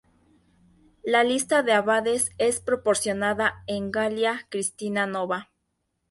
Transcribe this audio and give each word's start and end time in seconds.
La 1.03 1.23
lista 1.23 1.61
de 1.61 1.73
abades 1.73 2.31
es 2.39 2.59
proporcionada 2.59 3.63
en 3.67 3.91
"Gallia 3.91 4.47
Christiana 4.49 5.05
nova". 5.05 5.51